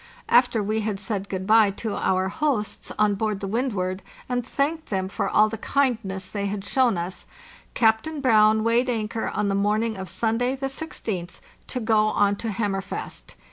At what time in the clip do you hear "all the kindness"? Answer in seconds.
5.29-6.27